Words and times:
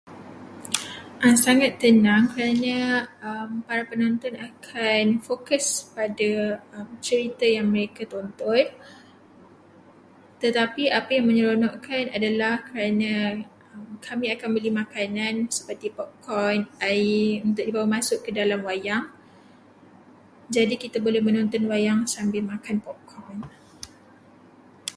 Sangat 1.45 1.71
tenang 1.81 2.23
kerana 2.33 2.77
para 3.69 3.83
penonton 3.91 4.33
akan 4.47 5.03
fokus 5.25 5.65
kepada 5.85 6.31
cerita 7.05 7.45
yang 7.55 7.67
mereka 7.73 8.01
tonton, 8.13 8.65
tetapi 10.43 10.83
apa 10.99 11.09
yang 11.15 11.25
menyeronokkan 11.29 12.03
adalah 12.17 12.53
kerana 12.69 13.11
kami 14.07 14.25
akan 14.35 14.47
membeli 14.49 14.71
makanan 14.81 15.33
seperti 15.55 15.87
popcorn, 15.97 16.57
air 16.91 17.25
untuk 17.47 17.63
dibawa 17.69 17.87
masuk 18.01 18.17
ke 18.25 18.31
dalam 18.39 18.59
wayang. 18.67 19.05
Jadi, 20.55 20.75
kita 20.83 20.97
boleh 21.05 21.21
menonton 21.27 21.63
wayang 21.71 22.01
sambil 22.15 22.41
makan 22.53 22.77
popcorn. 22.85 23.37